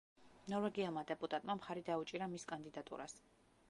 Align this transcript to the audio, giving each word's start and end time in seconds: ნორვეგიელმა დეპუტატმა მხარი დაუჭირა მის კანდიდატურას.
ნორვეგიელმა 0.53 1.03
დეპუტატმა 1.13 1.59
მხარი 1.61 1.87
დაუჭირა 1.93 2.33
მის 2.35 2.51
კანდიდატურას. 2.55 3.21